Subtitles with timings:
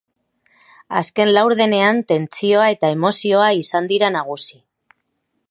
[1.01, 4.61] Azken laurdenean tentsioa eta emozioa izan dira nagusi.